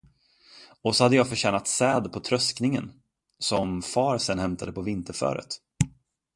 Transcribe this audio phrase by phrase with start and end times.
[0.81, 3.01] Och så hade jag förtjänat säd på tröskningen,
[3.39, 5.59] som far sen hämtade på vinterföret.